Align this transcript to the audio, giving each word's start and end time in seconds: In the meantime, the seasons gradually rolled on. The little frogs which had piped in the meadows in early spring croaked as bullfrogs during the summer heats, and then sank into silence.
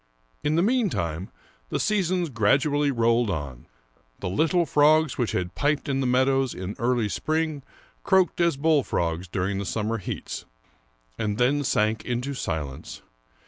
In 0.43 0.55
the 0.55 0.63
meantime, 0.63 1.29
the 1.69 1.79
seasons 1.79 2.29
gradually 2.31 2.89
rolled 2.89 3.29
on. 3.29 3.67
The 4.17 4.29
little 4.29 4.65
frogs 4.65 5.15
which 5.15 5.33
had 5.33 5.53
piped 5.53 5.87
in 5.87 5.99
the 5.99 6.07
meadows 6.07 6.55
in 6.55 6.75
early 6.79 7.07
spring 7.07 7.61
croaked 8.03 8.41
as 8.41 8.57
bullfrogs 8.57 9.27
during 9.27 9.59
the 9.59 9.63
summer 9.63 9.99
heats, 9.99 10.45
and 11.19 11.37
then 11.37 11.63
sank 11.63 12.03
into 12.03 12.33
silence. 12.33 13.03